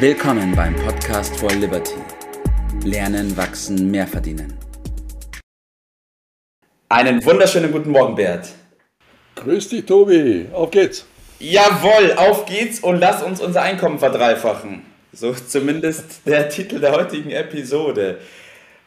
[0.00, 1.96] Willkommen beim Podcast for Liberty.
[2.84, 4.56] Lernen, wachsen, mehr verdienen.
[6.88, 8.48] Einen wunderschönen guten Morgen, Bert.
[9.34, 10.46] Grüß dich, Tobi.
[10.52, 11.04] Auf geht's.
[11.40, 14.82] Jawohl, auf geht's und lass uns unser Einkommen verdreifachen.
[15.12, 18.20] So zumindest der Titel der heutigen Episode.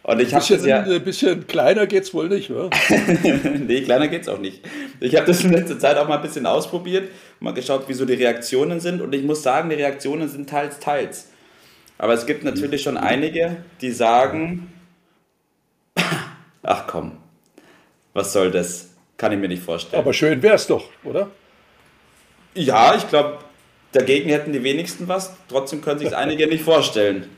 [0.04, 2.70] Und ich habe ja ein bisschen kleiner geht's wohl nicht, oder?
[3.60, 4.62] nee, kleiner geht's auch nicht.
[5.00, 7.10] Ich habe das in letzter Zeit auch mal ein bisschen ausprobiert,
[7.40, 10.80] mal geschaut, wie so die Reaktionen sind und ich muss sagen, die Reaktionen sind teils
[10.80, 11.30] teils.
[12.00, 14.74] Aber es gibt natürlich schon einige, die sagen,
[16.64, 17.18] ach komm,
[18.14, 18.90] was soll das?
[19.18, 20.02] Kann ich mir nicht vorstellen.
[20.02, 21.30] Aber schön wär's doch, oder?
[22.56, 23.38] Ja, ich glaube,
[23.92, 25.36] dagegen hätten die wenigsten was.
[25.48, 27.30] Trotzdem können sich einige nicht vorstellen.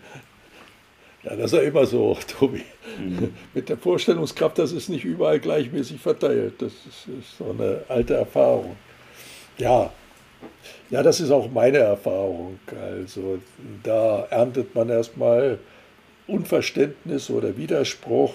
[1.23, 2.63] Ja, das ist ja immer so, Tobi.
[2.99, 3.33] Mhm.
[3.53, 6.55] Mit der Vorstellungskraft, das ist nicht überall gleichmäßig verteilt.
[6.59, 8.75] Das ist, ist so eine alte Erfahrung.
[9.57, 9.91] Ja,
[10.89, 12.59] ja, das ist auch meine Erfahrung.
[12.67, 13.39] Also
[13.81, 15.59] da erntet man erstmal
[16.27, 18.33] Unverständnis oder Widerspruch.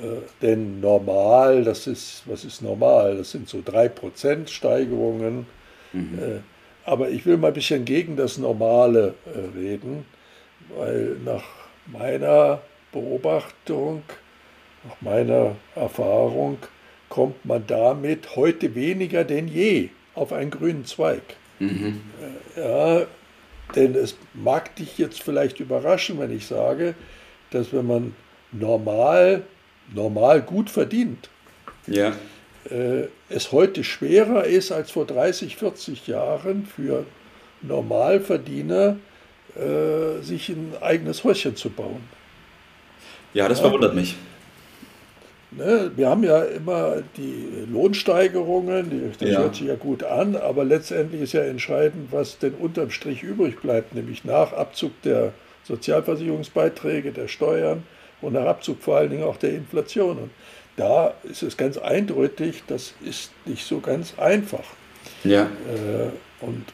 [0.00, 3.16] Äh, denn normal, das ist, was ist normal?
[3.16, 5.46] Das sind so 3% Steigerungen.
[5.92, 6.18] Mhm.
[6.18, 6.40] Äh,
[6.84, 10.04] aber ich will mal ein bisschen gegen das Normale äh, reden,
[10.76, 11.42] weil nach
[11.86, 12.60] meiner
[12.92, 14.02] Beobachtung,
[14.84, 16.58] nach meiner Erfahrung,
[17.08, 21.22] kommt man damit heute weniger denn je auf einen grünen Zweig.
[21.58, 22.00] Mhm.
[22.56, 23.06] Ja,
[23.74, 26.94] denn es mag dich jetzt vielleicht überraschen, wenn ich sage,
[27.50, 28.14] dass wenn man
[28.50, 29.42] normal,
[29.94, 31.30] normal gut verdient,
[31.86, 32.12] ja.
[32.70, 37.06] äh, es heute schwerer ist als vor 30, 40 Jahren für
[37.62, 38.96] Normalverdiener,
[39.56, 42.02] äh, sich ein eigenes Häuschen zu bauen.
[43.34, 44.16] Ja, das verwundert mich.
[45.50, 49.38] Ne, wir haben ja immer die Lohnsteigerungen, die, das ja.
[49.40, 53.60] hört sich ja gut an, aber letztendlich ist ja entscheidend, was denn unterm Strich übrig
[53.60, 55.32] bleibt, nämlich nach Abzug der
[55.64, 57.82] Sozialversicherungsbeiträge, der Steuern
[58.22, 60.16] und nach Abzug vor allen Dingen auch der Inflation.
[60.16, 60.30] Und
[60.76, 64.64] da ist es ganz eindeutig, das ist nicht so ganz einfach.
[65.22, 65.42] Ja.
[65.42, 66.64] Äh, und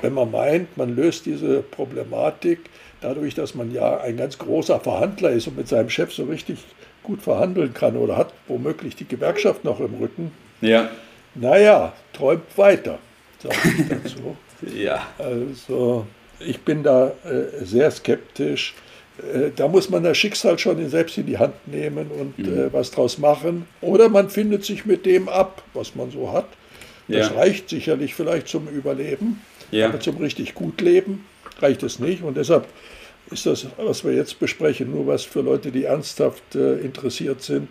[0.00, 2.60] wenn man meint, man löst diese Problematik
[3.00, 6.58] dadurch, dass man ja ein ganz großer Verhandler ist und mit seinem Chef so richtig
[7.02, 10.32] gut verhandeln kann oder hat womöglich die Gewerkschaft noch im Rücken.
[10.60, 10.90] Ja.
[11.34, 12.98] Naja, träumt weiter,
[13.42, 14.36] sage ich dazu.
[14.74, 15.06] ja.
[15.18, 16.06] Also
[16.40, 18.74] ich bin da äh, sehr skeptisch.
[19.18, 22.58] Äh, da muss man das Schicksal schon selbst in die Hand nehmen und mhm.
[22.58, 23.66] äh, was draus machen.
[23.80, 26.46] Oder man findet sich mit dem ab, was man so hat.
[27.08, 27.36] Das ja.
[27.36, 29.40] reicht sicherlich vielleicht zum Überleben,
[29.70, 29.86] ja.
[29.88, 31.24] aber zum richtig gut leben
[31.60, 32.22] reicht es nicht.
[32.22, 32.66] Und deshalb
[33.30, 37.68] ist das, was wir jetzt besprechen, nur was für Leute, die ernsthaft äh, interessiert sind,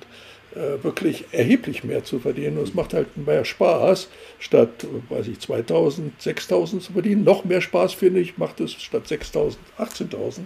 [0.55, 2.57] äh, wirklich erheblich mehr zu verdienen.
[2.57, 7.23] Und es macht halt mehr Spaß, statt, weiß ich, 2000, 6000 zu verdienen.
[7.23, 10.39] Noch mehr Spaß, finde ich, macht es statt 6000, 18.000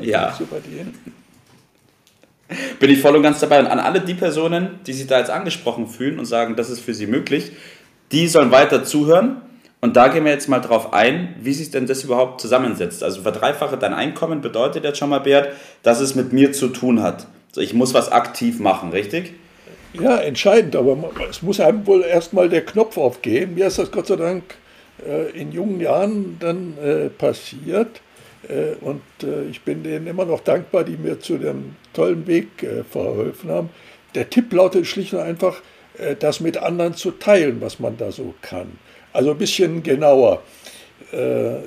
[0.00, 0.34] äh, ja.
[0.36, 0.98] zu verdienen.
[2.78, 3.60] Bin ich voll und ganz dabei.
[3.60, 6.80] Und an alle die Personen, die sich da jetzt angesprochen fühlen und sagen, das ist
[6.80, 7.52] für sie möglich,
[8.12, 9.40] die sollen weiter zuhören
[9.82, 13.02] und da gehen wir jetzt mal drauf ein, wie sich denn das überhaupt zusammensetzt.
[13.02, 15.50] Also verdreifache dein Einkommen bedeutet jetzt schon mal, Bert,
[15.82, 17.26] dass es mit mir zu tun hat.
[17.48, 19.34] Also ich muss was aktiv machen, richtig?
[19.92, 20.96] Ja, entscheidend, aber
[21.28, 23.54] es muss einem wohl erstmal der Knopf aufgehen.
[23.54, 24.44] Mir ist das Gott sei Dank
[25.04, 28.00] äh, in jungen Jahren dann äh, passiert.
[28.48, 29.02] Äh, und
[29.50, 33.70] ich bin denen immer noch dankbar, die mir zu dem tollen Weg verholfen haben.
[34.14, 35.60] Der Tipp lautet schlicht und einfach,
[36.18, 38.78] das mit anderen zu teilen, was man da so kann.
[39.12, 40.42] Also ein bisschen genauer.
[41.12, 41.58] Äh,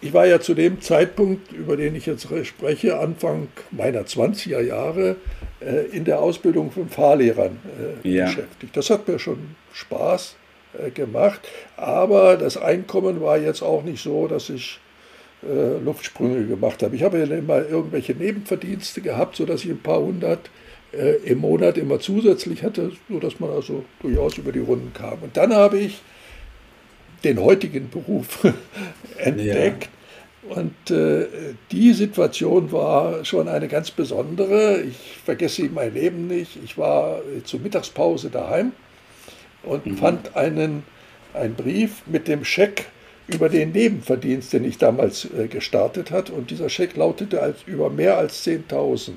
[0.00, 5.16] ich war ja zu dem Zeitpunkt, über den ich jetzt spreche, Anfang meiner 20er Jahre,
[5.60, 7.58] äh, in der Ausbildung von Fahrlehrern
[8.04, 8.26] äh, ja.
[8.26, 8.76] beschäftigt.
[8.76, 10.36] Das hat mir schon Spaß
[10.92, 11.40] gemacht,
[11.76, 14.80] aber das Einkommen war jetzt auch nicht so, dass ich
[15.84, 16.96] Luftsprünge gemacht habe.
[16.96, 20.50] Ich habe ja immer irgendwelche Nebenverdienste gehabt, sodass ich ein paar hundert
[21.24, 25.22] im Monat immer zusätzlich hatte, sodass man also durchaus über die Runden kam.
[25.22, 26.00] Und dann habe ich
[27.24, 28.46] den heutigen Beruf
[29.18, 29.84] entdeckt.
[29.84, 30.56] Ja.
[30.56, 31.26] Und äh,
[31.72, 34.82] die Situation war schon eine ganz besondere.
[34.82, 36.58] Ich vergesse mein Leben nicht.
[36.62, 38.72] Ich war zur Mittagspause daheim
[39.62, 39.96] und mhm.
[39.96, 40.82] fand einen,
[41.32, 42.86] einen Brief mit dem Scheck
[43.26, 46.28] über den Nebenverdienst, den ich damals äh, gestartet hat.
[46.28, 49.12] Und dieser Scheck lautete als über mehr als 10.000.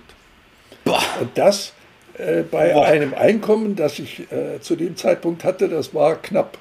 [1.19, 1.73] Und das
[2.17, 2.85] äh, bei Boah.
[2.85, 6.57] einem Einkommen, das ich äh, zu dem Zeitpunkt hatte, das war knapp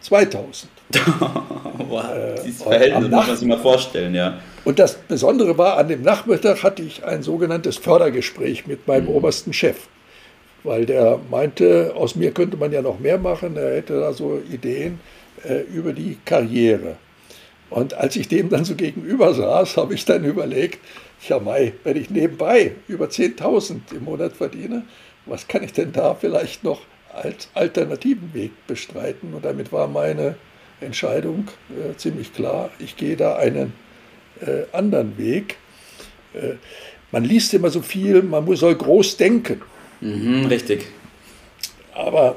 [0.00, 0.70] 2000.
[1.88, 4.38] wow, äh, dieses Verhältnis muss man sich mal vorstellen, ja.
[4.64, 9.16] Und das Besondere war, an dem Nachmittag hatte ich ein sogenanntes Fördergespräch mit meinem mhm.
[9.16, 9.76] obersten Chef,
[10.62, 14.40] weil der meinte, aus mir könnte man ja noch mehr machen, er hätte da so
[14.50, 15.00] Ideen
[15.44, 16.96] äh, über die Karriere.
[17.70, 20.78] Und als ich dem dann so gegenüber saß, habe ich dann überlegt,
[21.26, 24.84] ja Mai, wenn ich nebenbei über 10.000 im Monat verdiene,
[25.26, 26.82] was kann ich denn da vielleicht noch
[27.12, 29.34] als alternativen Weg bestreiten?
[29.34, 30.36] Und damit war meine
[30.80, 33.72] Entscheidung äh, ziemlich klar, ich gehe da einen
[34.40, 35.56] äh, anderen Weg.
[36.34, 36.54] Äh,
[37.10, 39.62] man liest immer so viel, man soll groß denken.
[40.00, 40.86] Mhm, richtig.
[41.94, 42.36] Aber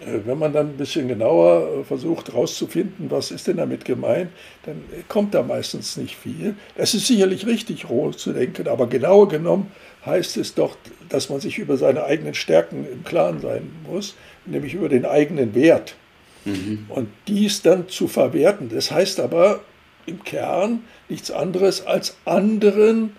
[0.00, 4.30] wenn man dann ein bisschen genauer äh, versucht herauszufinden, was ist denn damit gemeint,
[4.64, 6.54] dann kommt da meistens nicht viel.
[6.74, 9.72] Es ist sicherlich richtig, roh zu denken, aber genauer genommen
[10.04, 10.76] heißt es doch,
[11.08, 14.14] dass man sich über seine eigenen Stärken im Klaren sein muss,
[14.44, 15.96] nämlich über den eigenen Wert.
[16.44, 16.86] Mhm.
[16.88, 18.68] Und dies dann zu verwerten.
[18.72, 19.60] Das heißt aber
[20.06, 23.16] im Kern nichts anderes als anderen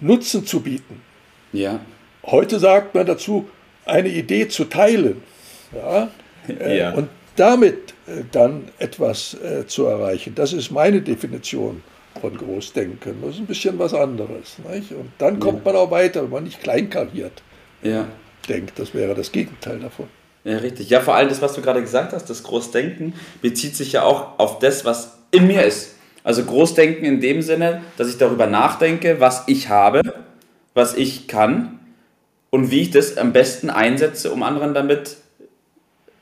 [0.00, 1.00] Nutzen zu bieten.
[1.52, 1.80] Ja.
[2.24, 3.48] Heute sagt man dazu,
[3.84, 5.22] eine Idee zu teilen.
[5.74, 6.08] Ja?
[6.48, 6.92] Äh, ja.
[6.92, 10.34] Und damit äh, dann etwas äh, zu erreichen.
[10.34, 11.82] Das ist meine Definition
[12.20, 13.22] von Großdenken.
[13.22, 14.56] Das ist ein bisschen was anderes.
[14.70, 14.92] Nicht?
[14.92, 15.72] Und dann kommt Ja.
[15.72, 17.42] man auch weiter, wenn man nicht kleinkariert
[17.82, 18.06] Ja.
[18.48, 18.78] denkt.
[18.78, 20.06] Das wäre das Gegenteil davon.
[20.44, 20.90] Ja, richtig.
[20.90, 24.38] Ja, vor allem das, was du gerade gesagt hast, das Großdenken, bezieht sich ja auch
[24.38, 25.94] auf das, was in mir ist.
[26.24, 30.02] Also Großdenken in dem Sinne, dass ich darüber nachdenke, was ich habe,
[30.74, 31.78] was ich kann
[32.50, 35.16] und wie ich das am besten einsetze, um anderen damit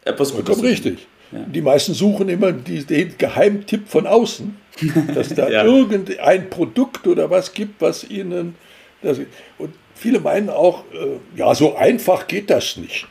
[0.05, 1.07] etwas Gutes richtig.
[1.33, 4.57] Die meisten suchen immer die, den Geheimtipp von außen,
[5.15, 5.65] dass da Ja.
[5.65, 8.57] irgendein Produkt oder was gibt, was ihnen.
[9.03, 9.19] Das,
[9.59, 13.07] und viele meinen auch, äh, ja, so einfach geht das nicht.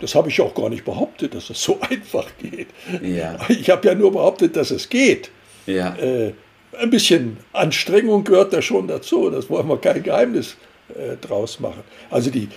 [0.00, 2.68] Das habe ich auch gar nicht behauptet, dass es so einfach geht.
[3.02, 3.38] Ja.
[3.48, 5.30] Ich habe ja nur behauptet, dass es geht.
[5.66, 5.96] Ja.
[5.96, 6.32] Äh,
[6.78, 9.30] ein bisschen Anstrengung gehört da schon dazu.
[9.30, 10.56] Das wollen wir kein Geheimnis
[10.94, 11.82] äh, draus machen.
[12.10, 12.48] Also die,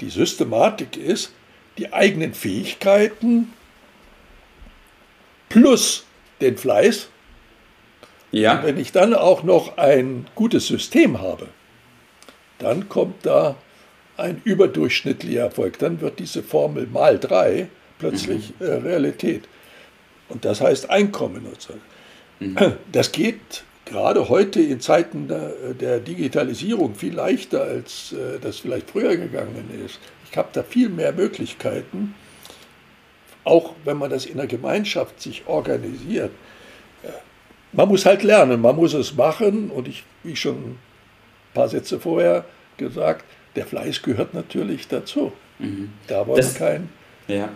[0.00, 1.30] die Systematik ist,
[1.78, 3.52] die eigenen Fähigkeiten
[5.48, 6.04] plus
[6.40, 7.08] den Fleiß.
[8.32, 8.62] Ja.
[8.64, 11.48] Wenn ich dann auch noch ein gutes System habe,
[12.58, 13.56] dann kommt da
[14.16, 15.78] ein überdurchschnittlicher Erfolg.
[15.78, 17.68] Dann wird diese Formel mal drei
[17.98, 19.44] plötzlich äh, Realität.
[20.28, 21.74] Und das heißt Einkommen und so.
[22.92, 28.90] Das geht gerade heute in Zeiten der, der Digitalisierung viel leichter, als äh, das vielleicht
[28.90, 29.98] früher gegangen ist.
[30.34, 32.12] Ich habe da viel mehr Möglichkeiten,
[33.44, 36.32] auch wenn man das in der Gemeinschaft sich organisiert.
[37.04, 37.10] Äh,
[37.70, 40.78] Man muss halt lernen, man muss es machen und ich, wie schon ein
[41.54, 42.44] paar Sätze vorher
[42.78, 45.30] gesagt, der Fleiß gehört natürlich dazu.
[46.08, 46.88] Da wollen Das- wir kein,
[47.28, 47.48] Ja.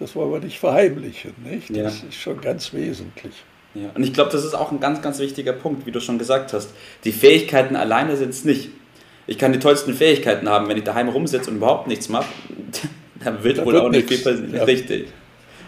[0.00, 1.70] das wollen wir nicht verheimlichen, nicht?
[1.70, 2.08] Das Ja.
[2.08, 3.44] ist schon ganz wesentlich.
[3.74, 6.18] Ja, und ich glaube, das ist auch ein ganz, ganz wichtiger Punkt, wie du schon
[6.18, 6.70] gesagt hast.
[7.04, 8.70] Die Fähigkeiten alleine sind es nicht.
[9.26, 12.26] Ich kann die tollsten Fähigkeiten haben, wenn ich daheim rumsitze und überhaupt nichts mache,
[13.24, 14.24] dann wird Da wohl wird auch nicht viel nichts.
[14.30, 14.54] passieren.
[14.54, 14.64] Ja.
[14.64, 15.08] Richtig.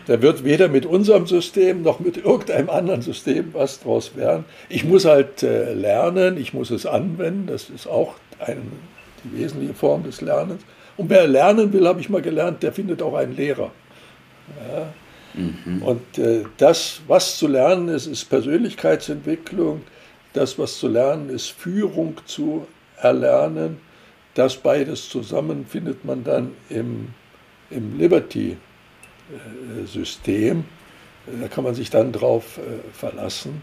[0.06, 4.44] Da wird weder mit unserem System noch mit irgendeinem anderen System was draus werden.
[4.68, 8.60] Ich muss halt äh, lernen, ich muss es anwenden, das ist auch eine,
[9.24, 10.62] die wesentliche Form des Lernens.
[10.96, 13.72] Und wer lernen will, habe ich mal gelernt, der findet auch einen Lehrer.
[14.72, 14.92] Ja.
[15.84, 19.82] Und äh, das, was zu lernen ist, ist Persönlichkeitsentwicklung.
[20.32, 22.66] Das, was zu lernen ist, Führung zu
[23.00, 23.78] erlernen.
[24.34, 27.08] Das beides zusammen findet man dann im,
[27.70, 30.64] im Liberty-System.
[31.40, 32.60] Da kann man sich dann drauf äh,
[32.92, 33.62] verlassen.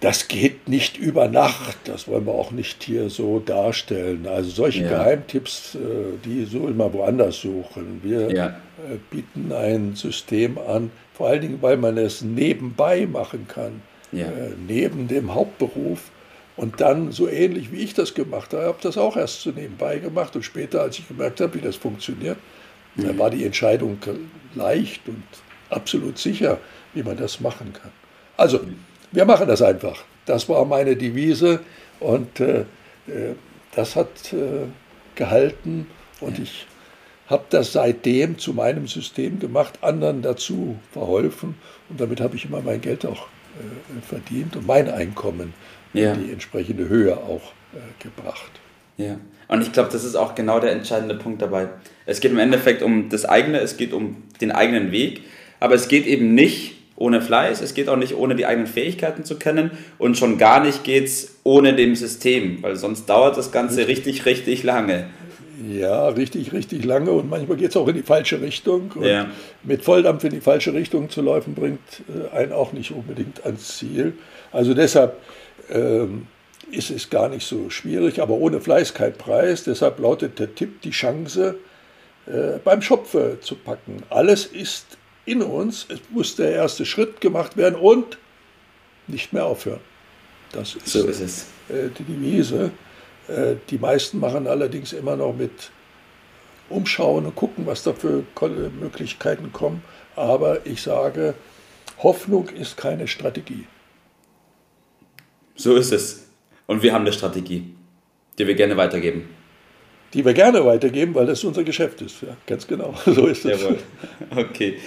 [0.00, 4.26] Das geht nicht über Nacht, das wollen wir auch nicht hier so darstellen.
[4.26, 4.90] Also solche Ja.
[4.90, 5.78] Geheimtipps, äh,
[6.24, 8.00] die soll man woanders suchen.
[8.02, 8.46] Wir Ja.
[8.48, 13.80] äh, bieten ein System an, vor allen Dingen, weil man es nebenbei machen kann,
[14.12, 14.26] Ja.
[14.26, 16.10] äh, neben dem Hauptberuf.
[16.56, 19.98] Und dann so ähnlich wie ich das gemacht habe, habe das auch erst so nebenbei
[19.98, 20.34] gemacht.
[20.36, 22.38] Und später, als ich gemerkt habe, wie das funktioniert,
[22.96, 23.98] da war die Entscheidung
[24.54, 25.22] leicht und
[25.68, 26.58] absolut sicher,
[26.94, 27.92] wie man das machen kann.
[28.38, 28.60] Also,
[29.12, 30.04] wir machen das einfach.
[30.24, 31.60] Das war meine Devise
[32.00, 32.60] und äh,
[33.06, 33.34] äh,
[33.74, 34.66] das hat äh,
[35.14, 35.86] gehalten.
[36.20, 36.66] Und ich
[37.26, 41.54] habe das seitdem zu meinem System gemacht, anderen dazu verholfen.
[41.88, 45.52] Und damit habe ich immer mein Geld auch äh, verdient und mein Einkommen
[46.00, 46.14] Ja.
[46.14, 48.50] die entsprechende Höhe auch äh, gebracht.
[48.96, 49.16] Ja.
[49.48, 51.68] Und ich glaube, das ist auch genau der entscheidende Punkt dabei.
[52.04, 55.22] Es geht im Endeffekt um das eigene, es geht um den eigenen Weg,
[55.60, 59.24] aber es geht eben nicht ohne Fleiß, es geht auch nicht ohne die eigenen Fähigkeiten
[59.24, 63.52] zu kennen und schon gar nicht geht es ohne dem System, weil sonst dauert das
[63.52, 65.06] Ganze richtig, richtig lange.
[65.70, 68.92] Ja, richtig, richtig lange und manchmal geht es auch in die falsche Richtung.
[68.94, 69.26] Und Ja.
[69.62, 73.78] mit Volldampf in die falsche Richtung zu laufen, bringt äh, einen auch nicht unbedingt ans
[73.78, 74.14] Ziel.
[74.52, 75.16] Also deshalb
[75.70, 76.26] ähm,
[76.70, 79.64] ist es gar nicht so schwierig, aber ohne Fleiß kein Preis.
[79.64, 81.56] Deshalb lautet der Tipp, die Chance
[82.26, 84.02] äh, beim Schopfe zu packen.
[84.10, 85.86] Alles ist in uns.
[85.88, 88.18] Es muss der erste Schritt gemacht werden und
[89.06, 89.80] nicht mehr aufhören.
[90.52, 91.46] Das ist, so ist es.
[91.68, 92.70] Äh, die Devise.
[93.28, 95.70] Äh, die meisten machen allerdings immer noch mit
[96.68, 98.24] Umschauen und gucken, was da für
[98.80, 99.82] Möglichkeiten kommen.
[100.16, 101.34] Aber ich sage,
[102.02, 103.66] Hoffnung ist keine Strategie.
[105.56, 106.26] So ist es.
[106.66, 107.74] Und wir haben eine Strategie,
[108.38, 109.28] die wir gerne weitergeben.
[110.14, 112.22] Die wir gerne weitergeben, weil das unser Geschäft ist.
[112.22, 112.94] Ja, ganz genau.
[113.04, 113.60] So ist es.
[113.60, 113.78] Jawohl.
[114.34, 114.78] Okay.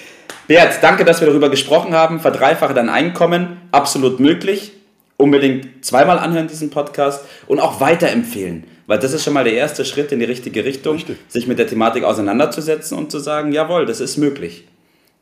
[0.48, 2.20] Bert, danke, dass wir darüber gesprochen haben.
[2.20, 3.58] Verdreifache dein Einkommen.
[3.72, 4.72] Absolut möglich.
[5.18, 8.66] Unbedingt zweimal anhören diesen Podcast und auch weiterempfehlen.
[8.88, 11.18] Weil das ist schon mal der erste Schritt in die richtige Richtung, Richtig.
[11.28, 14.64] sich mit der Thematik auseinanderzusetzen und zu sagen, jawohl, das ist möglich.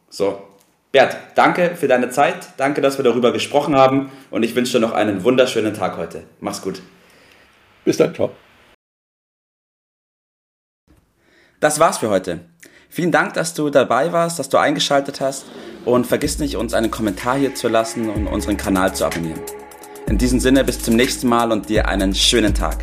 [0.10, 0.42] So,
[0.92, 4.80] Bert, danke für deine Zeit, danke, dass wir darüber gesprochen haben und ich wünsche dir
[4.80, 6.24] noch einen wunderschönen Tag heute.
[6.40, 6.82] Mach's gut.
[7.84, 8.32] Bis dann, ciao.
[11.60, 12.42] Das war's für heute.
[12.90, 15.46] Vielen Dank, dass du dabei warst, dass du eingeschaltet hast
[15.86, 19.42] und vergiss nicht, uns einen Kommentar hier zu lassen und unseren Kanal zu abonnieren.
[20.08, 22.78] In diesem Sinne, bis zum nächsten Mal und dir einen schönen Tag.